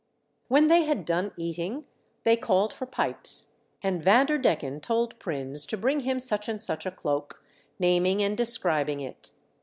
When 0.47 0.65
they 0.65 0.85
had 0.85 1.05
done 1.05 1.31
eating 1.37 1.85
they 2.23 2.35
called 2.35 2.73
for 2.73 2.87
pipes, 2.87 3.51
and 3.83 4.01
Vanderdecken 4.03 4.81
told 4.81 5.19
Prins 5.19 5.63
to 5.67 5.77
bring 5.77 5.99
him 5.99 6.17
such 6.17 6.49
and 6.49 6.59
such 6.59 6.87
a 6.87 6.91
cloak, 6.91 7.43
naming 7.77 8.19
and 8.19 8.35
describing 8.35 8.99
it. 8.99 9.29